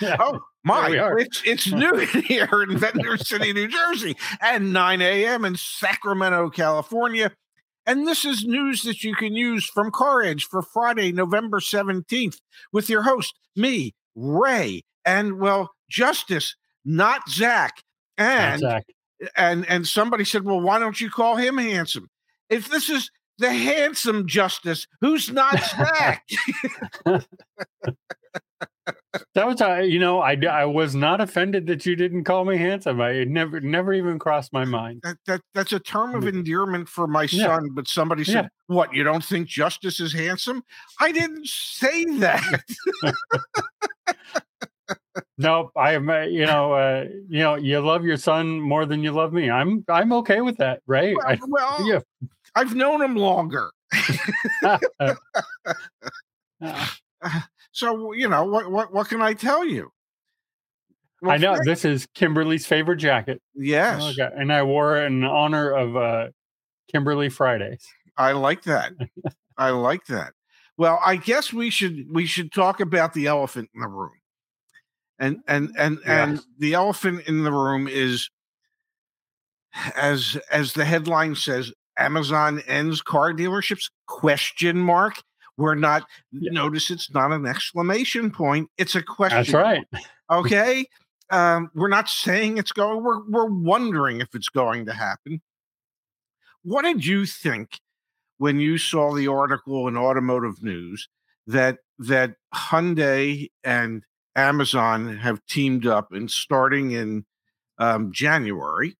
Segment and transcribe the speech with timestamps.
[0.18, 0.88] Oh my!
[1.18, 5.44] It's it's noon here in Ventnor City, New Jersey, and 9 a.m.
[5.44, 7.32] in Sacramento, California.
[7.86, 12.38] And this is news that you can use from CarEdge for Friday, November 17th,
[12.72, 16.54] with your host, me, Ray, and well, Justise,
[16.84, 17.82] not Zach.
[18.18, 18.84] And Zach.
[19.36, 22.08] and and somebody said, "Well, why don't you call him handsome?"
[22.48, 26.22] If this is the handsome Justise, who's not Zach?
[29.34, 32.56] That was, uh, you know, I, I was not offended that you didn't call me
[32.56, 33.00] handsome.
[33.00, 35.00] I it never never even crossed my mind.
[35.02, 37.46] that, that that's a term of endearment for my Yeah.
[37.46, 37.70] son.
[37.74, 38.48] But somebody said, Yeah.
[38.68, 38.94] "What?
[38.94, 40.62] You don't think Justise is handsome?"
[41.00, 42.62] I didn't say that.
[45.38, 46.08] Nope, I am.
[46.08, 49.50] uh, You know, uh, you know, you love your son more than you love me.
[49.50, 51.16] I'm I'm okay with that, right?
[51.16, 51.98] well, I, well, yeah.
[52.54, 53.70] I've known him longer,
[54.62, 55.14] Uh,
[57.72, 58.70] so you know what?
[58.70, 58.92] What?
[58.92, 59.90] What can I tell you?
[61.22, 63.42] Well, I know Frank- this is Kimberly's favorite jacket.
[63.54, 66.28] Yes, Okay, and I wore it in honor of uh,
[66.90, 67.86] Kimberly Fridays.
[68.16, 68.92] I like that.
[69.56, 70.32] I like that.
[70.76, 74.12] Well, I guess we should we should talk about the elephant in the room.
[75.18, 78.30] And and and and the elephant in the room is
[79.94, 85.22] as as the headline says Amazon ends car dealerships question mark.
[85.60, 86.52] We're not Yeah.
[86.52, 89.38] notice it's not an exclamation point, it's a question.
[89.38, 89.86] That's right.
[90.30, 90.86] Okay?
[91.30, 95.40] Um, we're not saying it's going, we're we're wondering if it's going to happen.
[96.62, 97.78] What did you think
[98.38, 101.08] when you saw the article in Automotive News
[101.46, 104.02] that that Hyundai and
[104.36, 107.26] Amazon have teamed up and starting in
[107.78, 108.96] um, January,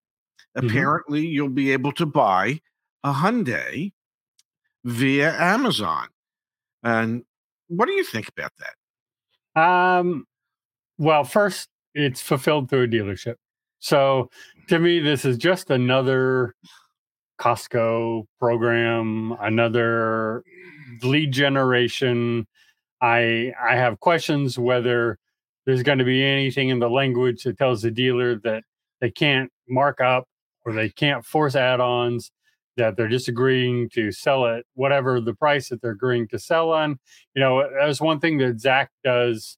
[0.57, 0.69] Mhm.
[0.69, 2.61] apparently you'll be able to buy
[3.05, 3.93] a Hyundai
[4.85, 6.09] via Amazon.
[6.83, 7.25] And
[7.69, 9.61] what do you think about that?
[9.61, 10.27] Um,
[10.99, 13.37] well, first, it's fulfilled through a dealership.
[13.81, 14.31] So
[14.69, 16.55] to me, this is just another
[17.41, 20.45] Costco program, another
[21.03, 22.47] lead generation.
[23.01, 25.19] I I have questions whether
[25.65, 28.65] there's going to be anything in the language that tells the dealer that
[29.01, 30.27] they can't mark up
[30.65, 32.31] or they can't force add-ons
[32.81, 36.73] that they're just agreeing to sell it whatever the price that they're agreeing to sell
[36.73, 36.99] on.
[37.35, 39.57] You know that's one thing that zach does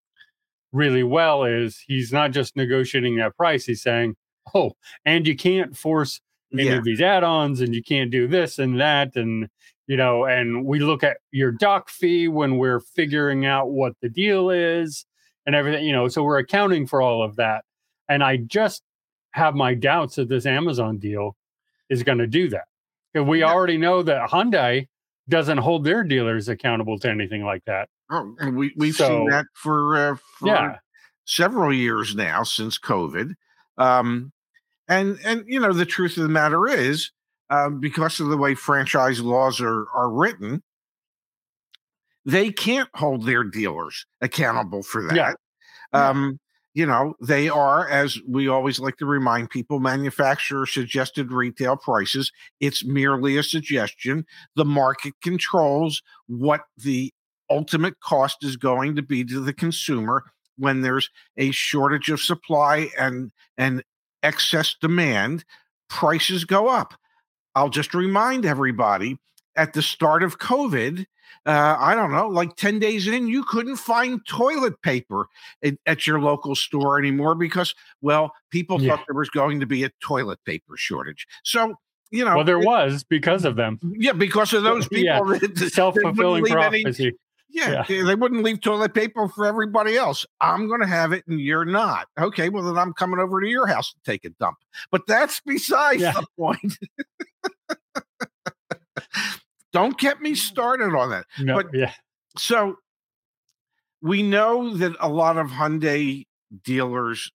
[0.72, 4.16] really well is he's not just negotiating that price he's saying
[4.54, 4.72] oh
[5.04, 6.18] and you can't force
[6.52, 6.76] any Yeah.
[6.78, 9.48] of these add-ons and you can't do this and that and
[9.86, 14.08] you know and we look at your doc fee when we're figuring out what the
[14.08, 15.04] deal is
[15.44, 17.64] and everything you know so we're accounting for all of that.
[18.08, 18.82] And i just
[19.32, 21.36] have my doubts that this amazon deal
[21.90, 22.64] is going to do that
[23.14, 23.52] 'Cause we Yeah.
[23.52, 24.88] already know that hyundai
[25.28, 29.46] doesn't hold their dealers accountable to anything like that Oh, and we we've seen that
[29.54, 30.78] for uh, for yeah
[31.24, 33.34] several years now since COVID.
[33.78, 34.32] Um,
[34.88, 37.10] and and you know the truth of the matter is,
[37.50, 40.62] um, because of the way franchise laws are are written,
[42.24, 45.14] they can't hold their dealers accountable for that.
[45.16, 45.32] Yeah.
[45.94, 46.08] Yeah.
[46.10, 46.40] Um,
[46.74, 52.32] you know, they are, as we always like to remind people, manufacturer suggested retail prices.
[52.60, 54.24] It's merely a suggestion.
[54.56, 57.12] The market controls what the
[57.50, 60.24] ultimate cost is going to be to the consumer
[60.56, 63.82] when there's a shortage of supply and and
[64.22, 65.44] excess demand
[65.88, 66.94] prices go up
[67.54, 69.18] i'll just remind everybody
[69.56, 71.04] at the start of covid
[71.46, 75.26] uh, i don't know like 10 days in you couldn't find toilet paper
[75.64, 78.96] at, at your local store anymore because well people Yeah.
[78.96, 81.74] thought there was going to be a toilet paper shortage so
[82.10, 85.38] you know well there it- was because of them yeah because of those people Yeah.
[85.38, 87.12] that- that self-fulfilling leave any- prophecy
[87.54, 87.84] yeah, Yeah.
[87.86, 90.24] they- they wouldn't leave toilet paper for everybody else.
[90.40, 92.08] I'm going to have it and you're not.
[92.18, 94.56] Okay, well, then I'm coming over to your house to take a dump.
[94.90, 96.12] But that's besides Yeah.
[96.12, 96.78] the point.
[99.72, 100.36] Don't get me mm.
[100.36, 101.26] started on that.
[101.40, 101.92] no But- yeah
[102.38, 102.76] So
[104.00, 106.24] we know that a lot of Hyundai
[106.64, 107.30] dealers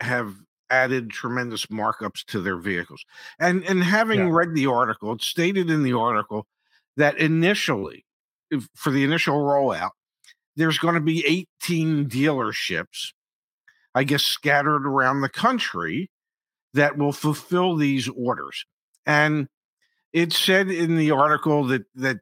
[0.00, 0.34] have
[0.70, 3.04] added tremendous markups to their vehicles.
[3.38, 4.30] And and having Yeah.
[4.32, 6.46] read the article, it stated in the article
[6.96, 8.04] that initially
[8.50, 9.90] if- for the initial rollout,
[10.56, 13.12] there's going to be 18 dealerships,
[13.94, 16.10] I guess scattered around the country
[16.74, 18.66] that will fulfill these orders.
[19.06, 19.48] And
[20.12, 22.18] it said in the article that that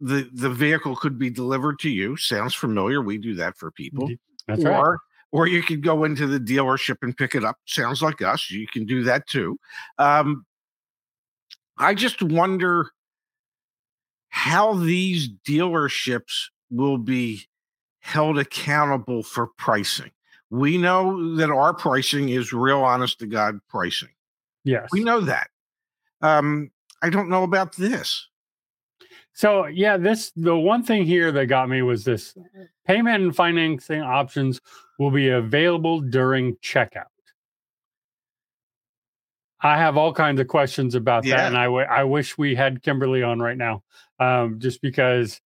[0.00, 2.16] the the vehicle could be delivered to you.
[2.16, 3.02] Sounds familiar.
[3.02, 4.10] We do that for people.
[4.46, 5.00] that's right or
[5.32, 7.56] or you could go into the dealership and pick it up.
[7.66, 8.50] Sounds like us.
[8.50, 9.58] You can do that too.
[9.98, 10.44] Um,
[11.78, 12.90] I just wonder
[14.28, 17.46] how these dealerships will be
[18.00, 20.10] held accountable for pricing.
[20.50, 24.08] We know that our pricing is real honest to God pricing.
[24.64, 24.88] Yes.
[24.92, 25.48] We know that.
[26.20, 26.70] Um,
[27.02, 28.26] I don't know about this.
[29.32, 32.34] So yeah, this the one thing here that got me was this
[32.86, 34.60] payment and financing options
[34.98, 37.04] will be available during checkout.
[39.62, 41.36] I have all kinds of questions about Yeah.
[41.36, 43.82] that, and I w- I wish we had Kimberly on right now,
[44.18, 45.40] um, just because,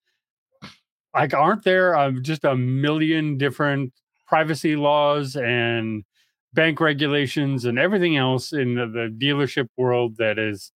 [1.15, 3.93] like, aren't there um, just a million different
[4.27, 6.05] privacy laws and
[6.55, 10.73] bank regulations and everything else in the, the dealership world that is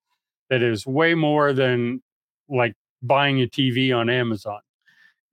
[0.50, 2.02] that is way more than
[2.48, 4.60] like buying a TV on Amazon.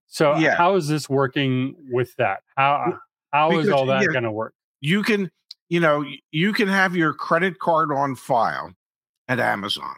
[0.08, 0.56] So Yeah.
[0.56, 2.42] how is this working with that?
[2.56, 3.00] How
[3.32, 4.08] how is Because, all that yeah.
[4.08, 4.54] going to work?
[4.82, 5.32] You can,
[5.70, 8.72] you know, you can have your credit card on file
[9.28, 9.96] at Amazon,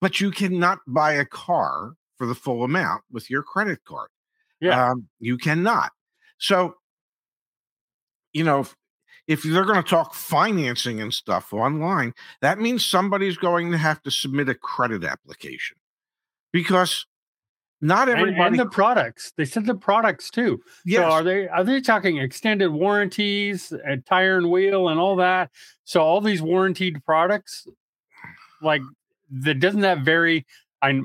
[0.00, 4.08] but you cannot buy a car for the full amount with your credit card.
[4.60, 4.90] Yeah.
[4.90, 5.92] Um, you cannot.
[6.38, 6.74] So,
[8.32, 8.66] you know,
[9.28, 14.02] if, they're going to talk financing and stuff online, that means somebody's going to have
[14.02, 15.76] to submit a credit application
[16.52, 17.06] because
[17.80, 18.46] not And, everybody.
[18.48, 19.32] and the products.
[19.36, 20.60] They said the products too.
[20.84, 25.16] yes, So are they are they talking extended warranties and tire and wheel and all
[25.16, 25.50] that?
[25.84, 27.66] So all these warranted products,
[28.60, 28.82] like
[29.30, 30.46] that doesn't that vary?
[30.80, 31.00] I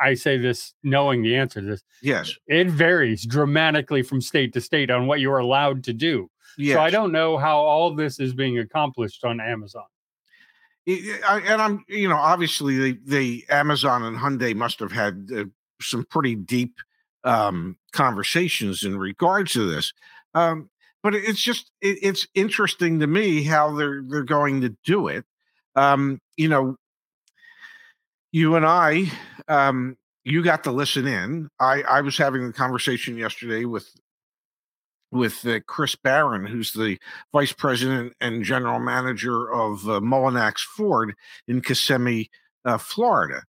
[0.00, 1.82] I say this knowing the answer to this.
[2.02, 6.30] yes, It varies dramatically from state to state on what you're allowed to do.
[6.58, 6.76] Yes.
[6.76, 9.84] So I don't know how all this is being accomplished on Amazon.
[10.86, 15.44] I- and I'm, you know, obviously the the Amazon and Hyundai must have had uh,
[15.80, 16.74] some pretty deep
[17.24, 19.92] um, conversations in regards to this.
[20.34, 20.70] Um,
[21.02, 25.24] but it's just it, it's interesting to me how they're they're going to do it.
[25.76, 26.76] Um, you know,
[28.32, 29.10] you and I,
[29.48, 31.48] um, you got to listen in.
[31.58, 33.88] I I was having a conversation yesterday with
[35.12, 36.98] with uh, Chris Barron, who's the
[37.32, 41.14] vice president and general manager of uh, Mullinax Ford
[41.48, 42.30] in Kissimmee,
[42.64, 43.42] uh, Florida.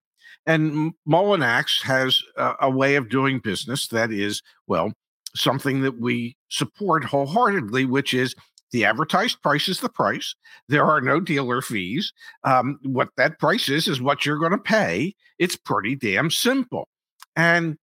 [0.46, 4.92] And Mullinax has a, a way of doing business that is, well,
[5.34, 8.34] something that we support wholeheartedly, which is
[8.72, 10.34] the advertised price is the price.
[10.68, 12.12] There are no dealer fees.
[12.44, 15.14] Um, what that price is, is what you're going to pay.
[15.38, 16.88] It's pretty damn simple.
[17.36, 17.76] And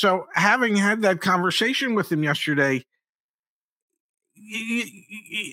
[0.00, 2.82] so, having had that conversation with him yesterday,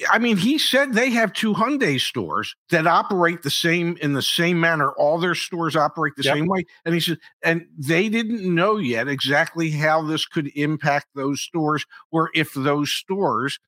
[0.09, 4.21] I mean, he said they have two Hyundai stores that operate the same in the
[4.21, 4.91] same manner.
[4.91, 6.33] All their stores operate the Yep.
[6.33, 11.07] same way, and he said, and they didn't know yet exactly how this could impact
[11.13, 13.59] those stores, or if those stores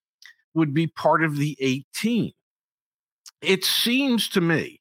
[0.54, 2.32] would be part of the 18.
[3.42, 4.80] It seems to me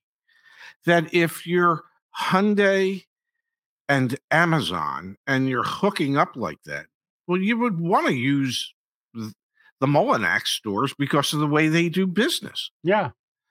[0.86, 1.82] that if you're
[2.16, 3.02] Hyundai
[3.88, 6.86] and Amazon and you're hooking up like that,
[7.26, 8.74] well, you would want to use
[9.14, 12.70] the Mullinax stores because of the way they do business.
[12.82, 13.10] Yeah.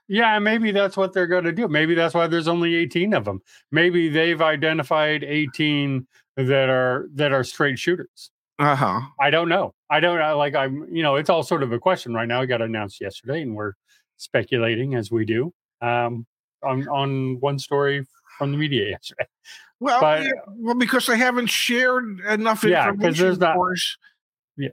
[0.09, 1.67] Yeah, maybe that's what they're going to do.
[1.67, 3.41] Maybe that's why there's only 18 of them.
[3.71, 6.07] Maybe they've identified 18
[6.37, 8.31] that are that are straight shooters.
[8.59, 9.01] Uh huh.
[9.19, 9.73] I don't know.
[9.89, 10.37] I don't know.
[10.37, 12.41] Like I'm, you know, it's all sort of a question right now.
[12.41, 13.73] It got announced yesterday, and we're
[14.15, 16.25] speculating as we do um,
[16.63, 18.05] on on one story
[18.37, 19.27] from the media yesterday.
[19.79, 23.97] Well, But- yeah, well, because they haven't shared enough Yeah, information there's not- for us
[24.55, 24.69] Yeah.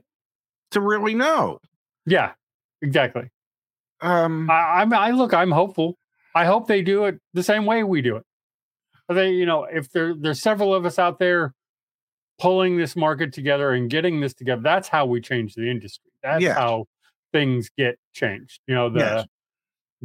[0.71, 1.59] to really know.
[2.05, 2.33] Yeah,
[2.81, 3.29] exactly.
[4.01, 4.93] Um, I, I'm.
[4.93, 5.33] I look.
[5.33, 5.97] I'm hopeful.
[6.35, 8.25] I hope they do it the same way we do it.
[9.07, 11.53] They, you know, if there there's several of us out there
[12.39, 16.11] pulling this market together and getting this together, that's how we change the industry.
[16.21, 16.57] That's Yes.
[16.57, 16.87] how
[17.31, 18.59] things get changed.
[18.67, 19.25] You know, the Yes.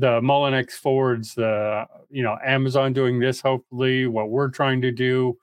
[0.01, 3.41] The Mullinax Fords, the you know Amazon doing this.
[3.41, 5.37] Hopefully, what we're trying to do.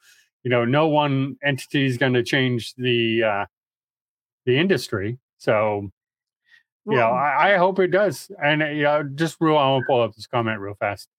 [0.44, 3.46] You know, no one entity is going to change the uh,
[4.46, 5.20] the industry.
[5.38, 5.92] So
[6.90, 8.32] you know, I, I hope it does.
[8.42, 11.10] And uh, you know, just real, I want to pull up this comment real fast.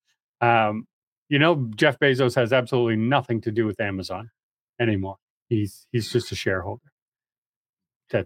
[0.41, 0.87] Um,
[1.29, 4.31] you know, Jeff Bezos has absolutely nothing to do with Amazon
[4.79, 5.17] anymore.
[5.47, 6.81] He's he's just a shareholder.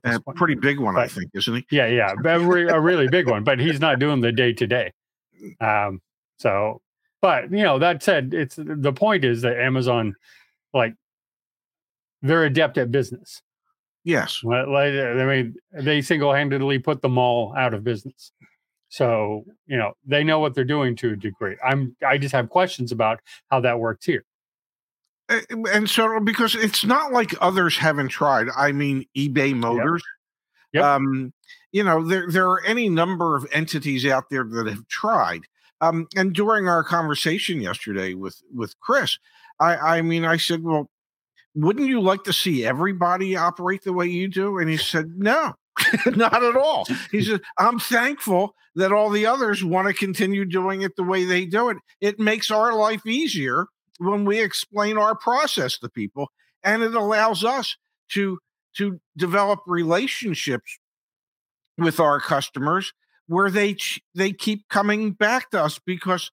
[0.05, 0.37] A point.
[0.37, 1.65] pretty big one, I think, isn't he?
[1.69, 3.43] Yeah, yeah, a, re- a really big one.
[3.43, 4.93] But he's not doing the day to day.
[5.59, 6.01] Um,
[6.37, 6.81] so,
[7.21, 10.15] but you know, that said, it's the point is that Amazon,
[10.73, 10.95] like,
[12.21, 13.41] they're adept at business.
[14.03, 14.41] Yes.
[14.43, 18.31] Like, I mean, they single-handedly put the mall out of business.
[18.93, 21.57] So you know they know what they're doing to a degree.
[21.65, 24.23] I'm I just have questions about how that works here.
[25.29, 30.03] And so because it's not like others haven't tried i mean ebay motors
[30.73, 30.83] Yep.
[30.83, 31.33] um
[31.73, 35.41] you know there there are any number of entities out there that have tried
[35.81, 39.19] um and during our conversation yesterday with with chris
[39.59, 40.89] i i mean i said well
[41.55, 44.57] wouldn't you like to see everybody operate the way you do?
[44.57, 45.53] And he said, no,
[46.07, 46.85] not at all.
[47.11, 51.25] He said, I'm thankful that all the others want to continue doing it the way
[51.25, 51.77] they do it.
[52.01, 53.67] It makes our life easier
[53.99, 56.29] when we explain our process to people,
[56.63, 57.77] and it allows us
[58.09, 58.39] to
[58.75, 60.79] to develop relationships
[61.77, 62.93] with our customers
[63.27, 63.75] where they
[64.13, 66.31] they keep coming back to us because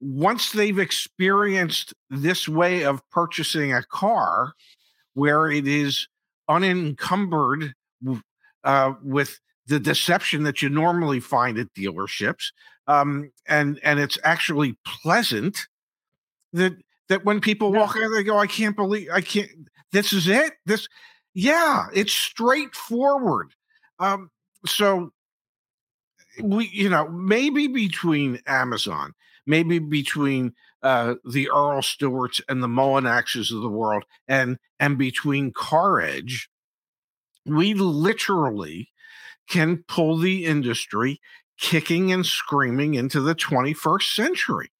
[0.00, 4.52] once they've experienced this way of purchasing a car
[5.14, 6.08] where it is
[6.48, 7.72] unencumbered
[8.64, 12.52] uh, with the deception that you normally find at dealerships
[12.86, 15.66] um, and and it's actually pleasant
[16.52, 16.76] that
[17.08, 19.50] that when people walk out they go i can't believe i can't
[19.92, 20.52] this is it?
[20.66, 20.88] This
[21.34, 23.52] yeah it's straightforward.
[23.98, 24.30] Um,
[24.66, 25.10] so
[26.42, 29.14] we you know maybe between amazon
[29.46, 35.52] maybe between uh, the Earl Stewarts and the Mullinaxes of the world, and and between
[35.52, 36.48] CarEdge,
[37.44, 38.90] we literally
[39.48, 41.20] can pull the industry
[41.58, 44.70] kicking and screaming into the 21st century.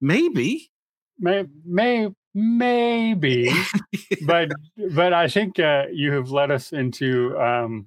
[0.00, 0.70] Maybe,
[1.18, 3.50] may, may maybe,
[4.26, 4.50] but
[4.94, 7.86] but I think uh, you have led us into um,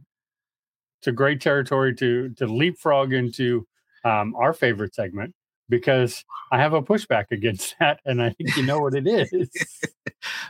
[1.01, 3.67] to great territory to to leapfrog into
[4.03, 5.33] um, our favorite segment,
[5.69, 9.49] because I have a pushback against that, and I think you know what it is.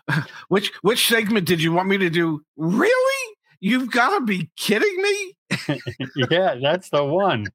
[0.50, 2.42] which which segment did you want me to do?
[2.58, 3.36] Really?
[3.60, 5.36] You've got to be kidding me!
[6.32, 7.46] yeah, that's the one.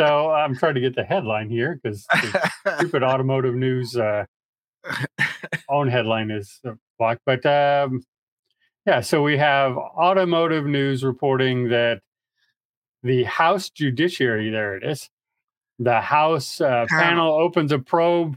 [0.00, 2.06] So I'm trying to get the headline here because
[2.78, 4.24] stupid automotive news uh,
[5.68, 6.60] own headline is
[6.98, 7.20] blocked.
[7.24, 8.02] But um,
[8.86, 12.00] yeah, so we have automotive news reporting that
[13.06, 15.08] the House Judiciary, there it is,
[15.78, 18.36] the House uh, panel opens a probe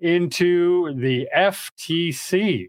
[0.00, 2.68] into the FTC.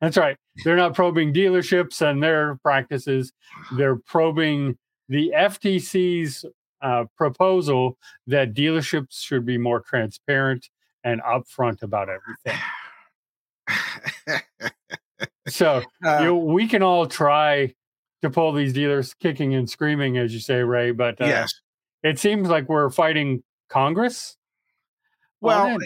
[0.00, 0.36] That's right.
[0.64, 3.32] They're not probing dealerships and their practices.
[3.76, 6.44] They're probing the FTC's
[6.80, 10.68] uh, proposal that dealerships should be more transparent
[11.04, 12.60] and upfront about everything.
[15.48, 17.74] so uh, you know, we can all try
[18.22, 20.92] to pull these dealers kicking and screaming, as you say, Ray.
[20.92, 21.52] But uh, yes,
[22.02, 24.36] it seems like we're fighting Congress.
[25.40, 25.78] Well,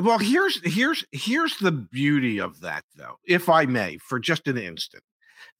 [0.00, 4.56] well, here's here's here's the beauty of that, though, if I may, for just an
[4.56, 5.02] instant,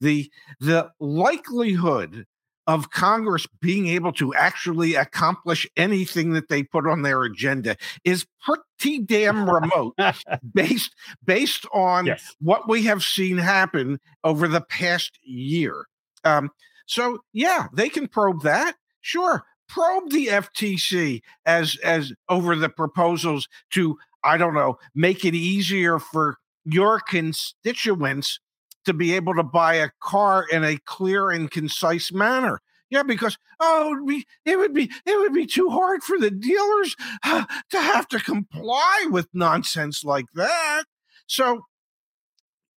[0.01, 2.25] the the likelihood
[2.67, 7.75] of Congress being able to actually accomplish anything that they put on their agenda
[8.05, 9.95] is pretty damn remote
[10.53, 12.35] based based on yes.
[12.39, 15.85] what we have seen happen over the past year.
[16.23, 16.51] Um,
[16.85, 18.75] so yeah, they can probe that.
[19.01, 25.35] Sure, probe the FTC as as over the proposals to I don't know make it
[25.35, 28.39] easier for your constituents
[28.85, 32.61] to be able to buy a car in a clear and concise manner.
[32.89, 36.19] Yeah, because oh, it would be it would be it would be too hard for
[36.19, 40.83] the dealers uh, to have to comply with nonsense like that.
[41.25, 41.63] So,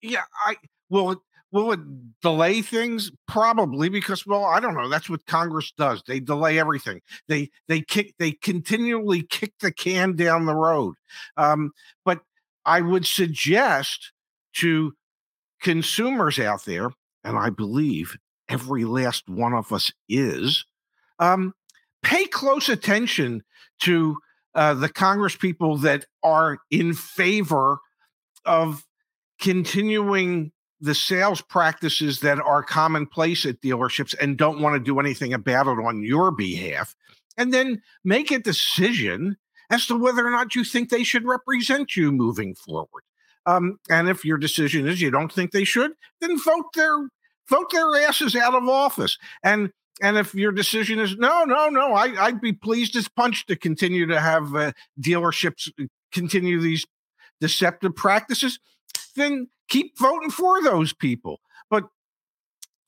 [0.01, 0.57] yeah, I
[0.89, 1.23] will
[1.57, 1.81] Will it
[2.21, 3.11] delay things?
[3.27, 4.91] Probably because, well, I don't know.
[4.91, 6.03] That's what Congress does.
[6.07, 7.01] They delay everything.
[7.29, 10.97] They they kick they continually kick the can down the road.
[11.39, 11.73] Um,
[12.05, 12.21] but
[12.67, 14.13] I would suggest
[14.57, 14.93] to
[15.63, 16.91] consumers out there,
[17.25, 18.19] and I believe
[18.51, 20.63] every last one of us is,
[21.21, 21.55] um,
[22.03, 23.43] pay close attention
[23.81, 24.19] to
[24.55, 27.79] uh, the Congress people that are in favor
[28.45, 28.85] of
[29.41, 35.33] continuing the sales practices that are commonplace at dealerships and don't want to do anything
[35.33, 36.95] about it on your behalf,
[37.37, 39.37] and then make a decision
[39.71, 43.03] as to whether or not you think they should represent you moving forward.
[43.47, 47.09] Um, and if your decision is you don't think they should, then vote their
[47.49, 49.19] vote their asses out of office.
[49.43, 49.71] And
[50.03, 53.57] and if your decision is no, no, no, I, would be pleased as punch to
[53.57, 55.71] continue to have uh, dealerships
[56.13, 56.85] continue these
[57.41, 58.59] deceptive practices,
[59.17, 61.41] then keep voting for those people.
[61.71, 61.85] But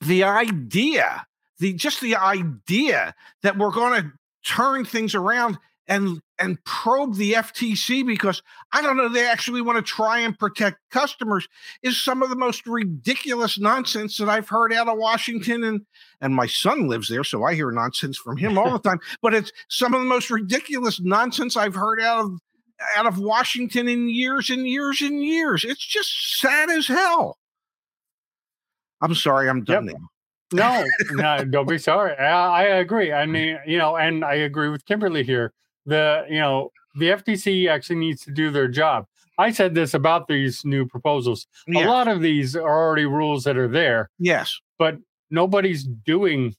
[0.01, 1.25] the idea,
[1.59, 4.11] the just the idea that we're going to
[4.45, 5.57] turn things around
[5.89, 10.37] and and probe the FTC because I don't know they actually want to try and
[10.37, 11.47] protect customers
[11.81, 15.81] is some of the most ridiculous nonsense that I've heard out of Washington and
[16.21, 19.33] and my son lives there so I hear nonsense from him all the time but
[19.33, 22.39] it's some of the most ridiculous nonsense I've heard out of
[22.95, 25.65] out of Washington in years and years and years.
[25.65, 27.37] It's just sad as hell.
[29.01, 29.95] I'm sorry, I'm done yep.
[30.53, 30.85] now.
[31.11, 32.15] no, no, don't be sorry.
[32.17, 33.13] I, I, agree.
[33.13, 35.53] I mean, you know, and I agree with Kimberly here.
[35.85, 39.05] The, you know, the FTC actually needs to do their job.
[39.37, 41.47] I said this about these new proposals.
[41.65, 41.85] Yeah.
[41.85, 44.59] A lot of these are already rules that are there, Yes.
[44.77, 44.97] but
[45.31, 46.55] nobody's doing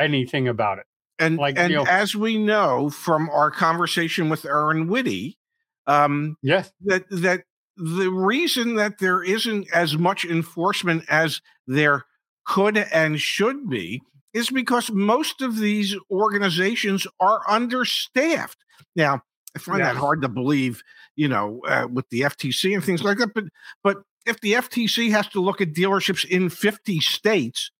[0.00, 0.86] anything about it.
[1.20, 5.36] And Like, and you know- as we know from our conversation with Erin Witte,
[5.86, 6.72] um, Yes.
[6.84, 7.44] that that
[7.76, 12.04] the reason that there isn't as much enforcement as there
[12.46, 14.00] could and should be
[14.32, 18.58] is because most of these organizations are understaffed.
[18.96, 19.22] Now,
[19.56, 20.82] I find that hard to believe,
[21.16, 23.34] you know, uh, with the FTC and things like that.
[23.34, 23.44] But
[23.82, 27.70] but if the FTC has to look at dealerships in 50 states,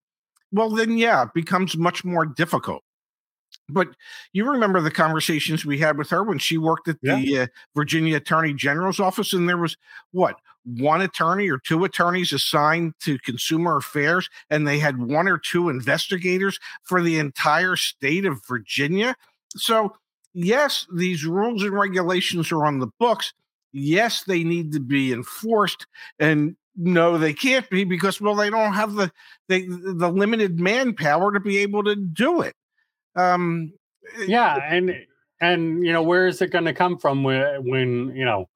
[0.52, 2.82] well, then yeah, it becomes much more difficult.
[3.68, 3.88] But
[4.32, 8.16] you remember the conversations we had with her when she worked at the uh, Virginia
[8.18, 9.76] Attorney General's office, and there was
[10.12, 15.38] what one attorney or two attorneys assigned to consumer affairs, and they had one or
[15.38, 19.14] two investigators for the entire state of Virginia.
[19.56, 19.94] So,
[20.32, 23.32] yes, these rules and regulations are on the books.
[23.72, 25.86] Yes, they need to be enforced,
[26.18, 29.10] and no, they can't be because well, they don't have the
[29.48, 32.54] they, the limited manpower to be able to do it.
[33.16, 33.72] Um,
[34.26, 34.94] Yeah, and
[35.40, 38.48] and you know where is it going to come from when when you know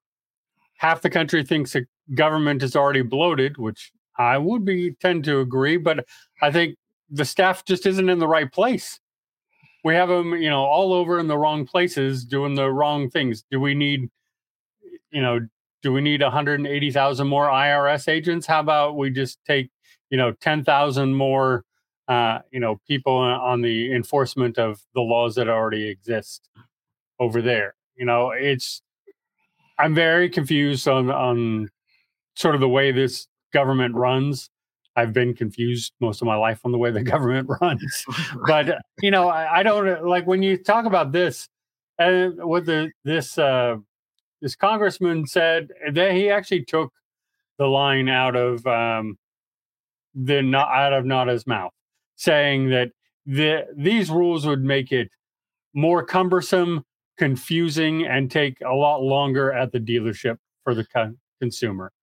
[0.77, 1.85] half the country thinks the
[2.15, 6.05] government is already bloated, which I would be tend to agree, but
[6.41, 6.77] I think
[7.09, 8.99] the staff just isn't in the right place.
[9.83, 13.43] We have them, you know, all over in the wrong places doing the wrong things.
[13.51, 14.09] Do we need,
[15.11, 15.39] you know,
[15.81, 18.45] do we need 180,000 more IRS agents?
[18.45, 19.69] How about we just take,
[20.09, 21.63] you know, 10,000 more
[22.09, 26.49] uh, you know, people on the enforcement of the laws that already exist
[27.19, 27.75] over there.
[27.95, 28.81] You know, it's
[29.77, 31.69] I'm very confused on on
[32.35, 34.49] sort of the way this government runs.
[34.95, 38.05] I've been confused most of my life on the way the government runs.
[38.47, 41.47] But you know, I, I don't like when you talk about this
[41.99, 43.75] and what the this uh
[44.41, 46.91] this congressman said that he actually took
[47.59, 49.19] the line out of um
[50.15, 51.71] the not out of NADA's mouth
[52.19, 52.91] saying that
[53.25, 55.09] the, these rules would make it
[55.73, 56.83] more cumbersome,
[57.17, 61.93] confusing, and take a lot longer at the dealership for the co- consumer.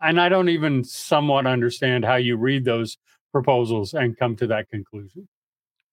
[0.00, 2.98] And I don't even somewhat understand how you read those
[3.30, 5.28] proposals and come to that conclusion.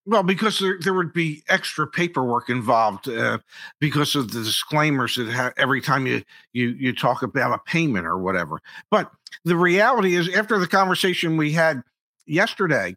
[0.08, 3.38] Well, because there, there would be extra paperwork involved uh,
[3.80, 8.08] because of the disclaimers that ha- every time you, you you talk about a payment
[8.08, 8.60] or whatever.
[8.90, 9.12] But
[9.46, 11.84] the reality is, after the conversation we had
[12.26, 12.96] yesterday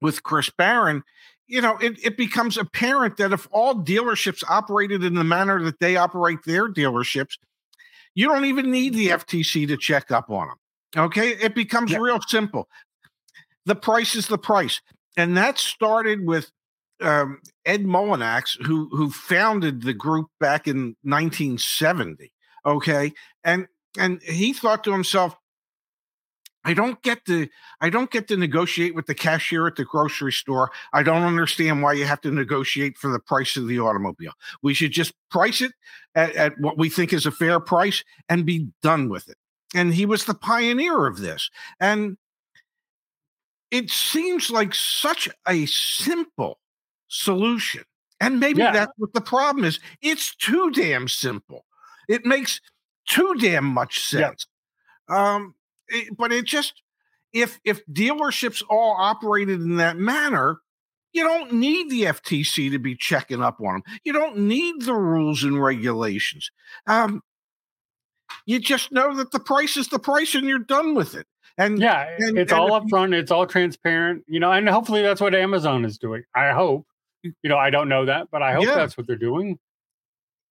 [0.00, 1.02] with Chris Barron,
[1.46, 5.80] you know, it, it becomes apparent that if all dealerships operated in the manner that
[5.80, 7.36] they operate their dealerships,
[8.14, 10.56] you don't even need the FTC to check up on them.
[11.04, 11.98] Okay, it becomes Yeah.
[11.98, 12.68] real simple.
[13.66, 14.80] The price is the price
[15.16, 16.50] and that started with
[17.00, 22.32] um, Ed Mullinax, who who founded the group back in 1970.
[22.66, 23.12] Okay,
[23.44, 23.66] and
[23.98, 25.34] and he thought to himself,
[26.64, 27.48] I don't get to
[27.80, 30.70] I don't get to negotiate with the cashier at the grocery store.
[30.92, 34.32] I don't understand why you have to negotiate for the price of the automobile.
[34.62, 35.72] We should just price it
[36.14, 39.36] at, at what we think is a fair price and be done with it.
[39.74, 41.48] And he was the pioneer of this.
[41.78, 42.18] And
[43.70, 46.58] it seems like such a simple
[47.08, 47.84] solution.
[48.20, 48.72] And maybe Yeah.
[48.72, 49.78] that's what the problem is.
[50.02, 51.64] It's too damn simple.
[52.08, 52.60] It makes
[53.08, 54.28] too damn much Yeah.
[54.28, 54.46] sense.
[55.08, 55.54] Um,
[55.90, 56.82] it- but it just
[57.32, 60.58] if if dealerships all operated in that manner,
[61.12, 63.82] you don't need the FTC to be checking up on them.
[64.04, 66.50] You don't need the rules and regulations.
[66.86, 67.22] Um,
[68.46, 71.26] you just know that the price is the price, and you're done with it.
[71.58, 73.12] And Yeah, and- it's and all if upfront.
[73.14, 74.24] It's all transparent.
[74.28, 76.22] You know, and hopefully that's what Amazon is doing.
[76.34, 76.86] I hope.
[77.22, 78.74] You know, I don't know that, but I hope Yeah.
[78.76, 79.58] that's what they're doing.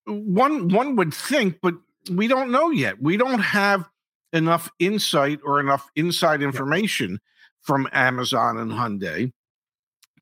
[0.06, 1.74] one one would think, but
[2.10, 3.00] we don't know yet.
[3.02, 3.88] We don't have
[4.32, 7.18] enough insight or enough inside information
[7.62, 9.32] from Amazon and Hyundai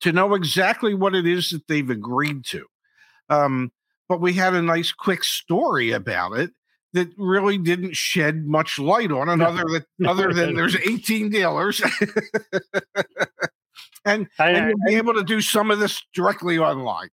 [0.01, 2.65] to know exactly what it is that they've agreed to.
[3.29, 3.71] Um,
[4.09, 6.51] but we had a nice quick story about it
[6.95, 9.47] that really didn't shed much light on it, No.
[9.47, 11.83] other than other than there's 18 dealers.
[14.05, 17.09] and I, and you'll be able to do some of this directly online.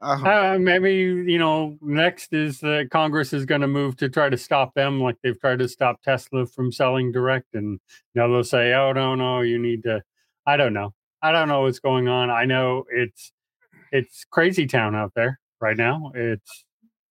[0.00, 0.92] Um, Uh, maybe
[1.30, 5.00] you know next is that Congress is going to move to try to stop them,
[5.00, 7.80] like they've tried to stop Tesla from selling direct, and
[8.14, 10.02] know they'll say, "Oh no, no, you need to."
[10.46, 10.94] I don't know.
[11.22, 12.30] I don't know what's going on.
[12.30, 13.32] I know it's
[13.92, 16.12] it's crazy town out there right now.
[16.14, 16.64] It's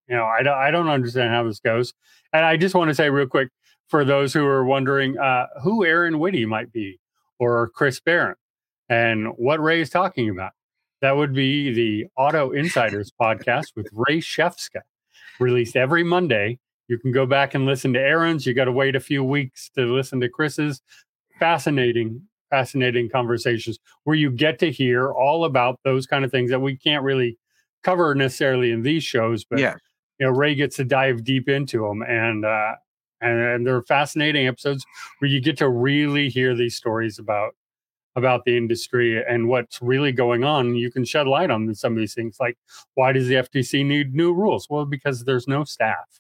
[0.08, 1.93] you know I don't I don't understand how this goes,
[2.34, 3.49] and I just want to say real quick
[3.88, 6.99] for those who are wondering uh, who Erin Witte might be
[7.39, 8.36] or Chris Barron
[8.89, 10.51] and what Ray is talking about
[11.02, 14.82] That would be the Auto Insiders podcast with Ray Shefska,
[15.40, 16.60] released every Monday.
[16.88, 18.46] You can go back and listen to Erin's.
[18.46, 20.82] You got to wait a few weeks to listen to Chris's.
[21.40, 26.60] Fascinating, fascinating conversations where you get to hear all about those kind of things that
[26.60, 27.38] we can't really
[27.84, 29.76] cover necessarily in these shows, but Yeah.
[30.20, 32.74] you know, Ray gets to dive deep into them, and uh,
[33.22, 34.86] and, and they're fascinating episodes
[35.20, 37.56] where you get to really hear these stories about
[38.15, 40.76] about the industry and what's really going on.
[40.76, 42.58] You can shed light on some of these things, like
[42.95, 44.67] why does the FTC need new rules?
[44.69, 46.19] Well, because there's no staff.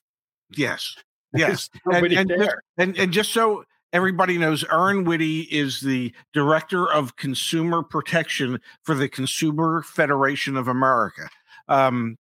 [0.51, 0.95] Yes.
[1.31, 1.69] Yes.
[1.85, 7.17] Nobody and, just, and and just so everybody knows, Erin Witte is the director of
[7.17, 11.29] consumer protection for the Consumer Federation of America.
[11.67, 12.17] Um,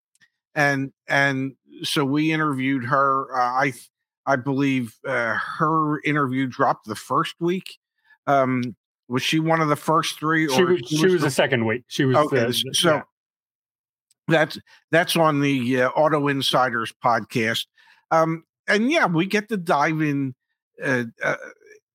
[0.54, 3.32] and and so we interviewed her.
[3.32, 3.72] Uh, I
[4.26, 7.78] I believe uh, her interview dropped the first week.
[8.26, 8.74] Um,
[9.08, 10.48] was she one of the first three?
[10.48, 11.84] She was she was the the second week.
[11.88, 13.02] She was Okay, the- the- so yeah.
[14.28, 14.58] that's
[14.90, 17.66] that's on the uh, Auto Insiders podcast.
[18.10, 20.34] Um, and yeah, we get to dive in
[20.82, 21.36] uh, uh,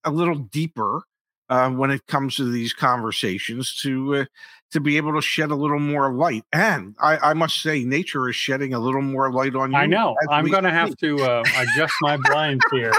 [0.04, 1.04] a little deeper
[1.50, 4.26] uh, when it comes to these conversations to uh,
[4.72, 6.44] to be able to shed a little more light.
[6.54, 9.78] And I, I must say, nature is shedding a little more light on you.
[9.78, 10.16] I know.
[10.30, 12.94] I'm going to have to uh, adjust my blinds here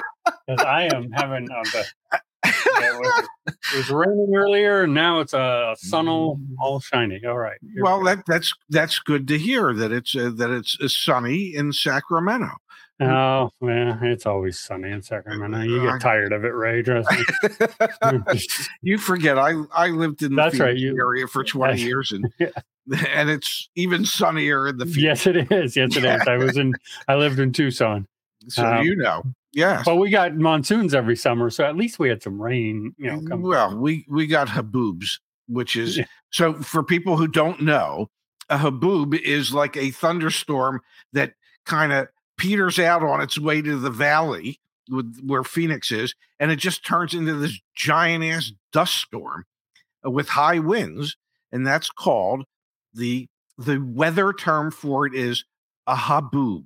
[0.46, 1.86] because I am having uh, the.
[2.44, 7.20] It was, it was raining earlier, and now it's a sun all, all shiny.
[7.26, 7.56] All right.
[7.62, 10.88] here we Well, that that's that's good to hear that it's uh, that it's uh,
[10.88, 12.48] sunny in Sacramento.
[13.00, 15.60] Oh, yeah, it's always sunny in Sacramento.
[15.62, 16.82] You get tired of it, Ray.
[16.82, 18.18] Trust me.
[18.82, 22.12] you forget I I lived in the That's right, you- area for 20 that's- years
[22.12, 22.48] and Yeah.
[23.12, 25.24] and it's even sunnier in the Phoenix.
[25.24, 25.76] yes, it is.
[25.76, 26.22] Yes, it is.
[26.26, 26.74] I was in.
[27.08, 28.06] I lived in Tucson,
[28.48, 29.22] So um, you know.
[29.52, 29.84] Yes.
[29.84, 32.94] but we got monsoons every summer, so at least we had some rain.
[32.96, 38.08] You know, well, we we got haboobs, which is so for people who don't know,
[38.48, 40.80] a haboob is like a thunderstorm
[41.12, 41.34] that
[41.66, 46.50] kind of peters out on its way to the valley with where Phoenix is, and
[46.50, 49.44] it just turns into this giant ass dust storm
[50.04, 51.16] uh, with high winds,
[51.52, 52.44] and that's called
[52.94, 55.44] the the weather term for it is
[55.86, 56.64] a haboob.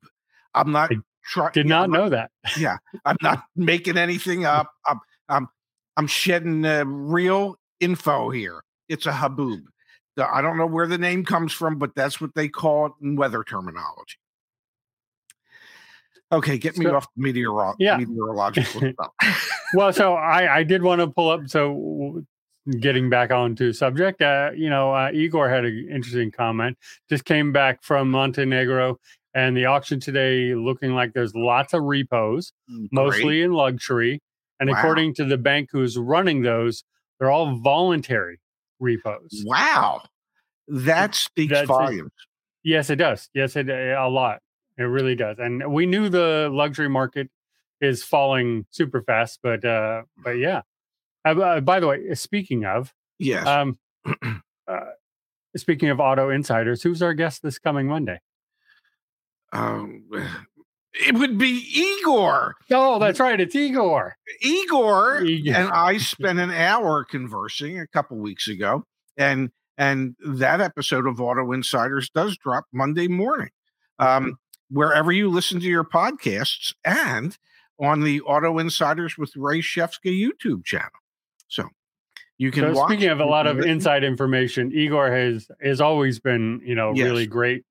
[0.55, 0.92] I'm not
[1.27, 1.53] Trying.
[1.53, 2.31] Did not know that.
[2.57, 4.71] Yeah, I'm not making anything up.
[4.87, 5.49] I'm I'm
[5.97, 8.62] I'm shedding uh, real info here.
[8.89, 9.62] It's a haboob.
[10.19, 13.17] I don't know where the name comes from, but that's what they call it in
[13.17, 14.17] weather terminology.
[16.33, 17.99] Okay, get me So- off meteoro- Yeah.
[17.99, 19.51] meteorological stuff.
[19.75, 21.49] well, so I, I did want to pull up.
[21.49, 22.23] So,
[22.81, 26.77] getting back onto subject, uh, you know, uh, Igor had an interesting comment.
[27.09, 28.99] Just came back from Montenegro,
[29.37, 32.53] and the auction today looking like there's lots of repos,
[32.90, 34.20] mostly in luxury.
[34.59, 34.79] And Wow.
[34.79, 36.83] according to the bank who's running those,
[37.20, 38.40] they're all voluntary
[38.81, 39.42] repos.
[39.44, 40.03] Wow,
[40.68, 41.66] that speaks That's it.
[41.68, 42.12] volumes.
[42.64, 43.29] Yes, it does.
[43.35, 44.40] Yes, it a lot.
[44.79, 45.38] It really does.
[45.38, 47.31] And we knew the luxury market
[47.81, 50.62] is falling super fast, but uh, but yeah.
[51.27, 53.46] Uh, uh, by the way, speaking of, Yes.
[53.46, 53.77] um,
[54.68, 54.81] uh,
[55.57, 58.20] speaking of auto insiders, who's our guest this coming Monday?
[59.57, 60.05] Um,
[60.95, 62.55] it would be Igor.
[62.71, 63.40] Oh, that's right.
[63.40, 64.16] It's Igor.
[64.40, 65.55] Igor Igor.
[65.55, 68.85] and I spent an hour conversing a couple weeks ago,
[69.16, 73.51] and and that episode of Auto Insiders does drop Monday morning,
[73.99, 74.38] um,
[74.71, 77.37] wherever you listen to your podcasts, and
[77.79, 80.88] on the Auto Insiders with Ray Shefska YouTube channel.
[81.49, 81.69] So
[82.38, 82.73] you can.
[82.73, 86.75] So watch, speaking of a lot of inside information, Igor has has always been, you
[86.75, 87.05] know, Yes.
[87.05, 87.64] really great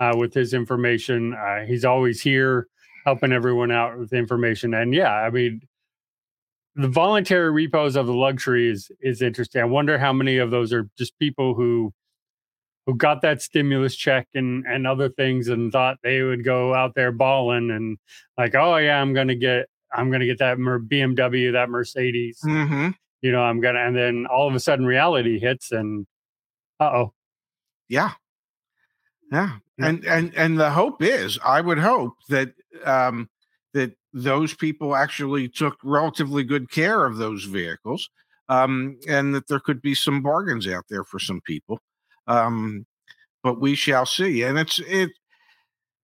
[0.00, 1.34] uh, with his information.
[1.34, 2.66] Uh, he's always here
[3.04, 4.74] helping everyone out with information.
[4.74, 5.60] And yeah, I mean,
[6.74, 9.62] the voluntary repos of the luxury is is interesting.
[9.62, 11.92] I wonder how many of those are just people who
[12.84, 16.94] who got that stimulus check and and other things and thought they would go out
[16.94, 17.96] there balling and
[18.36, 22.94] like, oh yeah, I'm gonna get I'm gonna get that BMW, that Mercedes Mhm.
[23.22, 26.06] you know, I'm gonna, and then all of a sudden reality hits, and
[26.78, 27.14] uh oh,
[27.88, 28.12] Yeah.
[29.32, 29.58] Yeah.
[29.78, 29.86] Yeah.
[29.88, 32.52] And and and the hope is I would hope that
[32.84, 33.28] um
[33.74, 38.08] that those people actually took relatively good care of those vehicles
[38.48, 41.80] um and that there could be some bargains out there for some people.
[42.26, 42.86] Um
[43.42, 44.42] but we shall see.
[44.42, 45.10] And it's it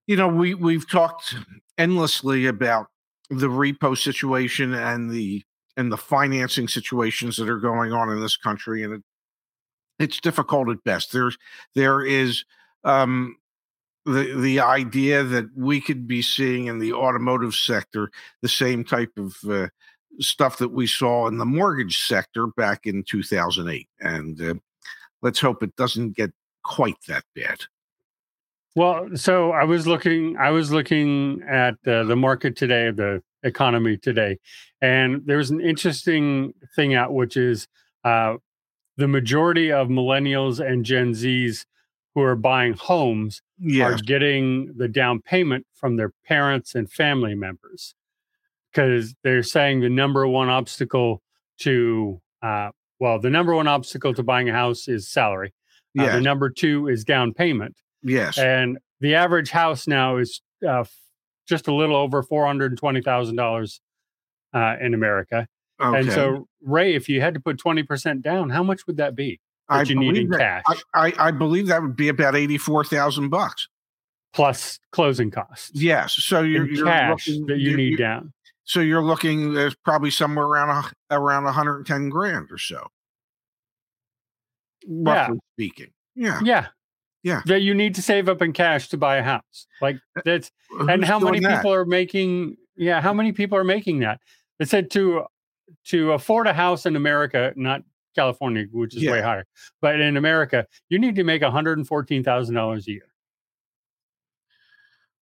[0.06, 1.34] you know, we we've talked
[1.78, 2.88] endlessly about
[3.30, 5.42] the repo situation and the
[5.76, 9.02] and the financing situations that are going on in this country and it,
[9.98, 11.12] it's difficult at best.
[11.12, 11.38] There's
[11.74, 12.44] there is
[12.84, 13.36] um,
[14.04, 19.12] the the idea that we could be seeing in the automotive sector the same type
[19.16, 19.68] of uh,
[20.18, 24.54] stuff that we saw in the mortgage sector back in 2008, and uh,
[25.22, 26.30] let's hope it doesn't get
[26.64, 27.60] quite that bad.
[28.74, 30.36] Well, so I was looking.
[30.36, 34.38] I was looking at uh, the market today, the economy today,
[34.80, 37.68] and there's an interesting thing out, which is
[38.04, 38.36] uh,
[38.96, 41.66] the majority of millennials and Gen Zs
[42.14, 43.92] who are buying homes Yes.
[43.92, 47.94] are getting the down payment from their parents and family members
[48.72, 51.22] because they're saying the number one obstacle
[51.60, 55.52] to uh, well the number one obstacle to buying a house is salary
[55.98, 56.14] uh, Yes.
[56.14, 58.36] the number two is down payment yes.
[58.38, 60.84] and the average house now is uh,
[61.46, 63.80] just a little over $420000
[64.54, 65.46] uh, in america
[65.80, 65.98] okay.
[66.00, 69.40] and so ray if you had to put 20% down how much would that be
[69.68, 72.34] I you need believe in that- cash I, I, I believe that would be about
[72.36, 73.68] eighty-four thousand bucks.
[74.34, 76.14] plus closing costs Yes.
[76.14, 78.32] So you're, you're cash looking, that you you're- need you're- down
[78.64, 82.86] So you're looking there's probably somewhere around around 110 grand or so.
[84.88, 85.90] Roughly speaking.
[86.14, 86.40] Yeah.
[86.42, 86.66] Yeah.
[87.22, 87.42] Yeah.
[87.46, 89.66] That you need to save up in cash to buy a house.
[89.80, 90.50] Like uh, that's
[90.88, 91.58] and how many that?
[91.58, 94.20] people are making yeah, how many people are making that?
[94.58, 95.24] It said to
[95.86, 97.82] to afford a house in America, not
[98.14, 99.44] California, which is way higher,
[99.80, 103.08] but in America, you need to make $114,000 a year.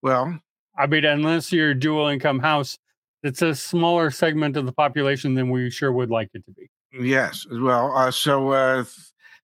[0.02, 0.40] Well,
[0.78, 2.78] I mean, unless you're a dual income house,
[3.22, 6.70] it's a smaller segment of the population than we sure would like it to be.
[7.06, 7.46] yes.
[7.50, 8.96] Well, uh, so uh, th-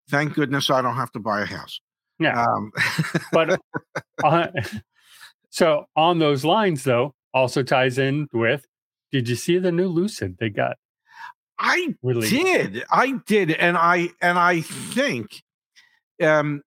[0.09, 1.81] thank goodness I don't have to buy a house.
[2.19, 2.43] Yeah.
[2.43, 2.73] Um,
[3.33, 3.61] But
[4.25, 4.47] uh,
[5.51, 8.65] so on those lines, though, also ties in with
[9.13, 10.79] did you see the new Lucid they got
[11.59, 11.95] I
[12.29, 12.85] did.
[12.91, 13.51] I did.
[13.53, 15.43] And I and I think
[16.23, 16.63] um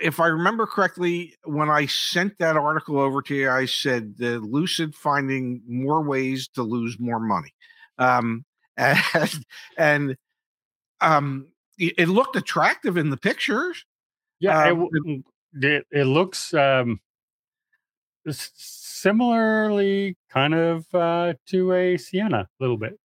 [0.00, 4.38] if I remember correctly, when I sent that article over to you, I said the
[4.38, 7.52] Lucid finding more ways to lose more money.
[7.98, 8.44] Um
[8.76, 9.44] and,
[9.76, 10.16] and
[11.00, 11.48] um
[11.78, 13.84] it it looked attractive in the pictures.
[14.40, 15.22] Yeah, it, Um, w-
[15.54, 17.00] it, it looks um,
[18.30, 22.98] similarly kind of uh, to a Sienna a little bit.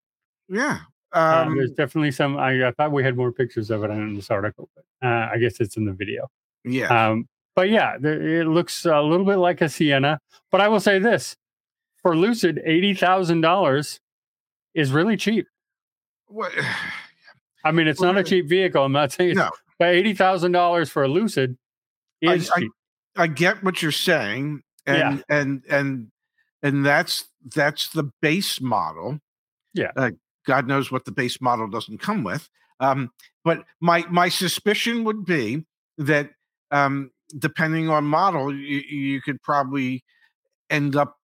[0.50, 0.80] Yeah.
[1.14, 2.38] Um there's definitely some.
[2.38, 5.38] I, I thought we had more pictures of it in this article, but uh, I
[5.38, 6.28] guess it's in the video.
[6.66, 6.88] yeah.
[7.10, 10.20] Um, but yeah, there, it looks a little bit like a Sienna.
[10.52, 11.36] But I will say this:
[12.02, 14.00] for Lucid, eighty thousand dollars
[14.74, 15.46] is really cheap.
[16.28, 16.52] What-
[17.66, 18.84] I mean, it's not a cheap vehicle.
[18.84, 19.50] I'm not saying, No.
[19.80, 21.58] but eighty thousand dollars for a Lucid
[22.22, 22.72] is I- cheap.
[23.16, 25.38] I get what you're saying, and Yeah.
[25.38, 26.08] and and
[26.64, 29.20] and that's that's the base model.
[29.76, 29.92] Yeah.
[29.96, 30.12] Uh,
[30.46, 32.50] God knows what the base model doesn't come with.
[32.80, 33.12] Um,
[33.44, 35.66] but my my suspicion would be
[35.98, 36.32] that
[36.72, 40.04] um, depending on model, you, you could probably
[40.70, 41.18] end up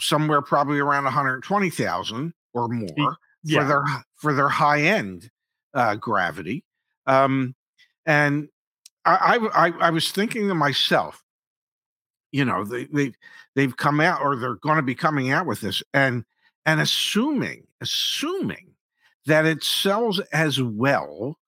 [0.00, 3.16] somewhere probably around 120,000 or more
[3.48, 3.84] for their
[4.16, 5.30] for their high end
[5.74, 6.64] uh, gravity.
[7.06, 7.54] Um,
[8.06, 8.48] and
[9.04, 11.22] I, I I I was thinking to myself,
[12.32, 13.12] you know, they they
[13.54, 16.24] they've come out or they're going to be coming out with this, and
[16.64, 18.74] and assuming assuming
[19.26, 21.38] that it sells as well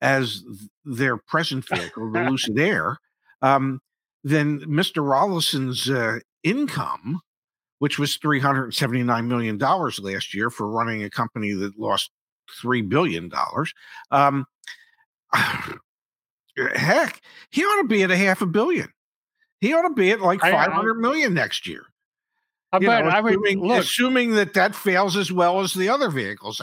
[0.00, 0.44] as
[0.84, 2.98] their present vehicle, the Lucid Air,
[3.42, 3.80] um,
[4.24, 5.06] then Mr.
[5.06, 7.20] Rawlinson's uh, income,
[7.78, 11.78] which was three hundred seventy nine million dollars last year for running a company that
[11.78, 12.10] lost
[12.60, 13.72] three billion dollars.
[14.10, 14.46] Um,
[16.74, 18.88] heck, he ought to be at a half a billion.
[19.60, 21.82] He ought to be at like five hundred million next year.
[22.72, 23.80] I bet know, I would assuming, look.
[23.80, 26.60] assuming that that fails as well as the other vehicles.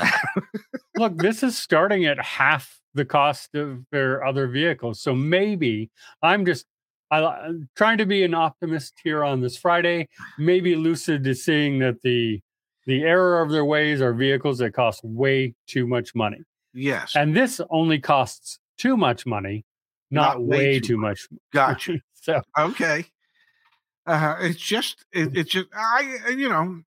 [0.98, 5.02] look, this is starting at half the cost of their other vehicles.
[5.02, 5.90] So maybe
[6.22, 6.66] I'm just
[7.12, 10.08] I, I'm trying to be an optimist here on this Friday.
[10.38, 12.42] Maybe Lucid is seeing that the
[12.86, 16.38] the error of their ways are vehicles that cost way too much money,
[16.74, 19.66] yes, and this only costs too much money,
[20.12, 21.28] not, Not way too too much.
[21.52, 22.00] gotcha.
[22.14, 23.06] so Okay.
[24.06, 26.82] Uh, it's just it, it's just I you know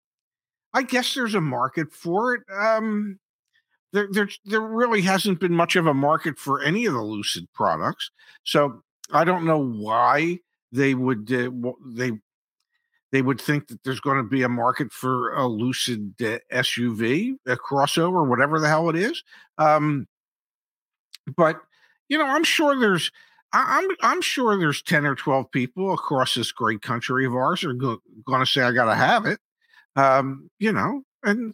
[0.73, 2.41] I guess there's a market for it.
[2.51, 3.19] Um,
[3.93, 7.47] there there there really hasn't been much of a market for any of the Lucid
[7.54, 8.12] products,
[8.43, 10.39] so I don't know why
[10.71, 11.49] they would uh,
[11.86, 12.12] they
[13.12, 17.36] they would think that there's going to be a market for a Lucid uh, SUV,
[17.45, 19.23] a crossover, whatever the hell it is.
[19.58, 20.08] Um,
[21.38, 21.62] but
[22.10, 23.12] you know, I'm sure there's
[23.56, 27.63] I, I'm I'm sure there's ten or twelve people across this great country of ours
[27.63, 29.39] are go, going to say I got to have it.
[29.96, 31.54] Um, you know, and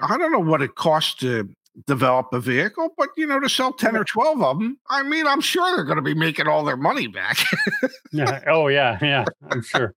[0.00, 1.50] I don't know what it costs to
[1.86, 5.26] develop a vehicle, but you know, to sell ten or twelve of them, I mean,
[5.26, 7.38] I'm sure they're going to be making all their money back.
[8.10, 9.94] yeah, oh yeah, yeah, I'm sure.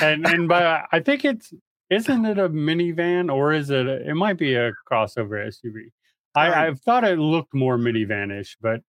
[0.00, 1.52] And and but I think it's
[1.90, 3.86] isn't it a minivan or is it?
[3.86, 5.90] A, it might be a crossover SUV.
[6.34, 6.68] I, Right.
[6.68, 8.82] I thought it looked more minivan-ish, but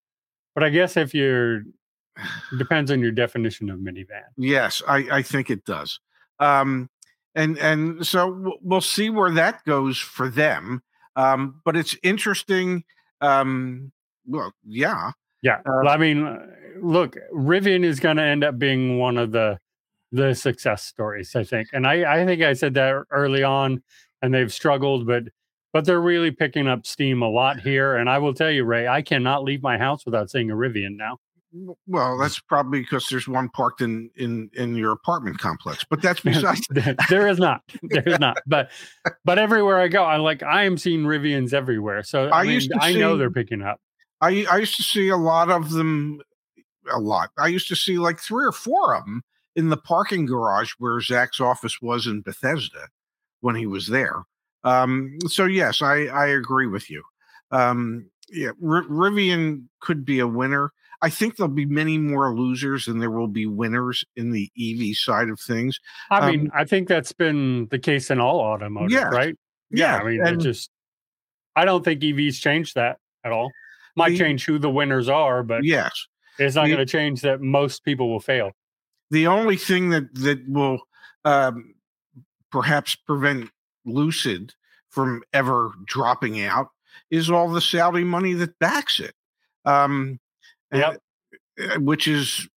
[0.53, 1.63] but I guess if you're
[2.57, 4.23] Depends on your definition of minivan.
[4.37, 5.99] Yes, I, I think it does.
[6.39, 6.89] Um,
[7.35, 10.81] and and so we'll see where that goes for them.
[11.15, 12.83] Um, but it's interesting.
[13.21, 13.91] Um,
[14.25, 15.11] well, yeah,
[15.41, 15.61] yeah.
[15.65, 16.37] Uh, I mean,
[16.81, 19.59] look, Rivian is going to end up being one of the
[20.11, 21.69] the success stories, I think.
[21.71, 23.81] And I I think I said that early on,
[24.21, 25.23] and they've struggled, but
[25.73, 27.95] but they're really picking up steam a lot here.
[27.95, 30.97] And I will tell you, Ray, I cannot leave my house without seeing a Rivian
[30.97, 31.19] now.
[31.85, 36.19] Well, that's probably because there's one parked in in in your apartment complex, but that's
[36.23, 36.65] besides.
[37.09, 37.61] there is not.
[37.83, 38.37] There is not.
[38.47, 38.71] But
[39.25, 42.03] but everywhere I go, I like I am seeing Rivians everywhere.
[42.03, 43.81] So I, I mean, I see, know they're picking up.
[44.21, 46.21] I I used to see a lot of them.
[46.91, 47.29] A lot.
[47.37, 49.21] I used to see like three or four of them
[49.55, 52.87] in the parking garage where Zach's office was in Bethesda
[53.41, 54.23] when he was there.
[54.63, 57.03] Um, so yes, I I agree with you.
[57.51, 60.71] Um, yeah, R- Rivian could be a winner.
[61.01, 64.95] I think there'll be many more losers than there will be winners in the EV
[64.95, 65.79] side of things.
[66.11, 69.35] I um, mean, I think that's been the case in all automotive, yeah, right?
[69.71, 70.69] Yeah, yeah I mean, and, just
[71.55, 73.51] I don't think EVs change that at all.
[73.95, 75.91] Might the, change who the winners are, but yes,
[76.37, 78.51] it's not going to change that most people will fail.
[79.09, 80.79] The only thing that that will
[81.25, 81.73] um,
[82.51, 83.49] perhaps prevent
[83.85, 84.53] Lucid
[84.89, 86.69] from ever dropping out
[87.09, 89.13] is all the Saudi money that backs it.
[89.65, 90.19] Um,
[90.73, 91.01] yep.
[91.59, 92.47] Eh, which is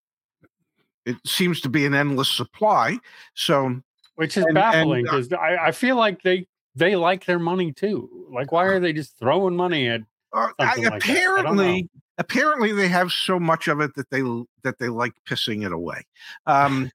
[1.06, 2.98] it seems to be an endless supply.
[3.34, 3.80] So,
[4.16, 7.72] which is and, baffling because uh, I, I, feel like they they like their money
[7.72, 8.08] too.
[8.32, 10.00] Like, why are they just throwing money at?
[10.32, 14.22] Uh, I, apparently, apparently they have so much of it that they
[14.62, 16.06] that they like pissing it away.
[16.46, 16.90] Um,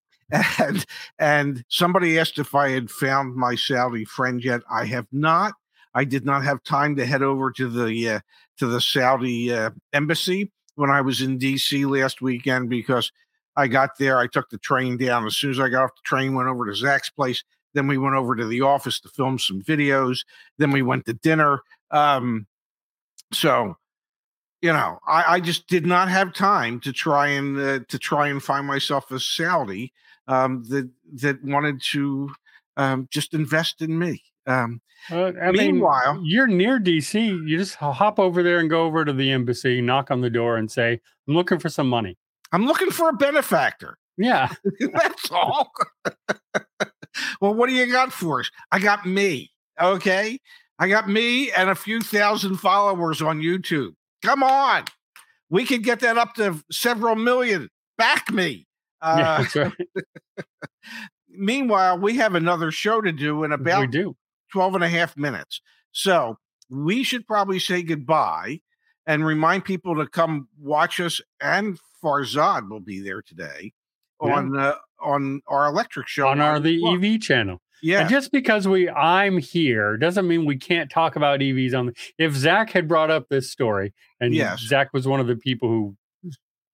[0.59, 0.85] and
[1.17, 4.61] and somebody asked if I had found my Saudi friend yet.
[4.69, 5.53] I have not.
[5.93, 8.19] I did not have time to head over to the uh,
[8.57, 11.85] to the Saudi uh, embassy when I was in D.C.
[11.85, 13.11] last weekend because
[13.55, 14.17] I got there.
[14.19, 15.25] I took the train down.
[15.25, 17.43] As soon as I got off the train, went over to Zach's place.
[17.73, 20.19] Then we went over to the office to film some videos.
[20.57, 21.61] Then we went to dinner.
[21.91, 22.47] Um,
[23.33, 23.75] so
[24.61, 28.27] you know, I, I, just did not have time to try and uh, to try
[28.27, 29.93] and find myself a Saudi
[30.29, 32.31] um, that that wanted to
[32.77, 34.23] um, just invest in me.
[34.47, 34.79] Um,
[35.11, 37.47] uh, I meanwhile, mean, you're near DC.
[37.47, 40.55] You just hop over there and go over to the embassy, knock on the door,
[40.57, 42.17] and say, "I'm looking for some money.
[42.51, 44.49] I'm looking for a benefactor." Yeah,
[44.93, 45.71] that's all.
[47.39, 48.51] well, what do you got for us?
[48.69, 49.49] I got me.
[49.81, 50.37] Okay,
[50.77, 53.93] I got me and a few thousand followers on YouTube.
[54.21, 54.83] Come on,
[55.49, 57.69] we could get that up to several million.
[57.97, 58.67] Back me.
[59.01, 60.05] Uh, yeah, right.
[61.29, 64.15] meanwhile, we have another show to do in about we do.
[64.51, 65.61] 12 and a half minutes.
[65.91, 66.37] So
[66.69, 68.59] we should probably say goodbye
[69.07, 71.21] and remind people to come watch us.
[71.41, 73.73] And Farzad will be there today
[74.23, 74.35] yeah.
[74.35, 77.61] on uh, on our electric show on our the EV channel.
[77.81, 78.01] Yeah.
[78.01, 81.93] And just because we I'm here doesn't mean we can't talk about EVs on the
[82.17, 84.59] if Zach had brought up this story and yes.
[84.59, 85.95] Zach was one of the people who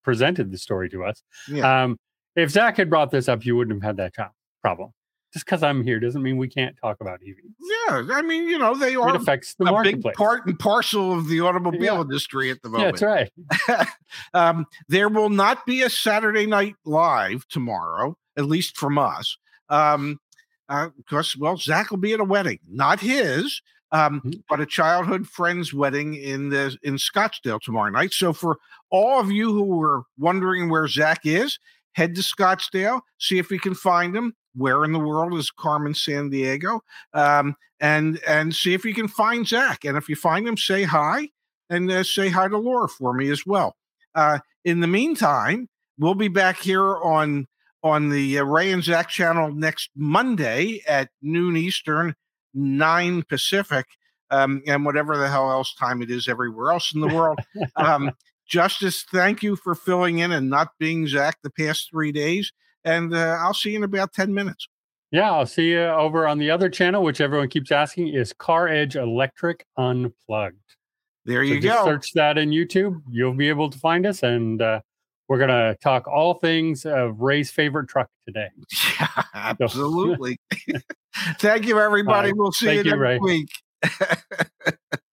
[0.03, 1.21] presented the story to us.
[1.47, 1.83] Yeah.
[1.83, 1.97] Um,
[2.35, 4.93] if Zach had brought this up, you wouldn't have had that problem
[5.35, 7.51] just because I'm here doesn't mean we can't talk about EVs.
[7.59, 10.03] Yeah, I mean, you know, they are it affects the a marketplace.
[10.03, 12.01] big part and parcel of the automobile yeah.
[12.01, 13.01] industry at the moment.
[13.01, 13.87] Yeah, that's right.
[14.33, 20.21] um, there will not be a Saturday night live tomorrow, at least from us, um,
[20.69, 23.61] uh, because well, Zach will be at a wedding, not his.
[23.91, 24.39] Um, mm-hmm.
[24.49, 28.13] but a childhood friend's wedding in the in Scottsdale tomorrow night.
[28.13, 28.57] So for
[28.89, 31.59] all of you who were wondering where Zach is,
[31.95, 35.93] head to Scottsdale, see if we can find him where in the world is Carmen
[35.93, 36.79] Sandiego?
[37.13, 39.83] Um, and and see if you can find Zach.
[39.83, 41.29] And if you find him, say hi
[41.69, 43.75] and uh, say hi to Laura for me as well.
[44.13, 47.47] Uh, in the meantime, we'll be back here on
[47.83, 52.15] on the uh, Ray and Zach channel next Monday at noon Eastern,
[52.53, 53.85] nine Pacific,
[54.31, 57.39] um, and whatever the hell else time it is everywhere else in the world.
[57.75, 58.11] Um,
[58.47, 62.51] Justise, thank you for filling in and not being Zach the past three days
[62.85, 64.69] and uh, I'll see you in about 10 minutes.
[65.11, 68.95] Yeah, I'll see you over on the other channel, which everyone keeps asking is CarEdge
[68.95, 70.57] Electric Unplugged.
[71.25, 71.85] There you so go.
[71.85, 73.01] Search that in YouTube.
[73.09, 74.23] You'll be able to find us.
[74.23, 74.81] And uh,
[75.27, 78.49] we're going to talk all things of Ray's favorite truck today.
[78.99, 80.37] Yeah, absolutely.
[81.39, 82.31] Thank you, everybody.
[82.33, 83.49] We'll see Thank you next you, week.